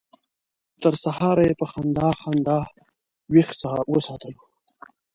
تر 0.81 0.93
سهاره 1.03 1.43
یې 1.47 1.53
په 1.59 1.65
خندا 1.71 2.09
خندا 2.21 2.59
ویښ 3.33 3.49
وساتلو. 3.93 4.43